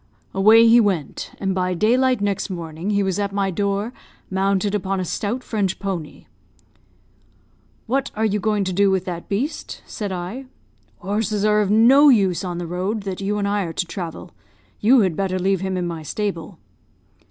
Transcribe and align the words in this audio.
"Away 0.33 0.67
he 0.67 0.79
went; 0.79 1.31
and 1.39 1.53
by 1.53 1.75
daylight 1.75 2.21
next 2.21 2.49
morning 2.49 2.89
he 2.89 3.03
was 3.03 3.19
at 3.19 3.31
my 3.31 3.51
door, 3.51 3.93
mounted 4.31 4.73
upon 4.73 4.99
a 4.99 5.05
stout 5.05 5.43
French 5.43 5.77
pony. 5.77 6.25
'What 7.85 8.09
are 8.15 8.25
you 8.25 8.39
going 8.39 8.63
to 8.63 8.73
do 8.73 8.89
with 8.89 9.05
that 9.05 9.29
beast?' 9.29 9.83
said 9.85 10.11
I. 10.11 10.47
'Horses 11.01 11.45
are 11.45 11.61
of 11.61 11.69
no 11.69 12.09
use 12.09 12.43
on 12.43 12.57
the 12.57 12.65
road 12.65 13.01
that 13.01 13.21
you 13.21 13.37
and 13.37 13.47
I 13.47 13.61
are 13.61 13.73
to 13.73 13.85
travel. 13.85 14.31
You 14.79 15.01
had 15.01 15.15
better 15.15 15.37
leave 15.37 15.61
him 15.61 15.77
in 15.77 15.85
my 15.85 16.01
stable.' 16.01 16.57